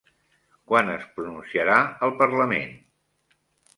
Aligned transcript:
Quan 0.71 0.89
es 0.93 1.03
pronunciarà 1.19 1.77
el 2.09 2.17
parlament? 2.25 2.77